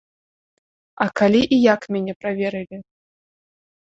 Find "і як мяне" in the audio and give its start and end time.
1.57-2.13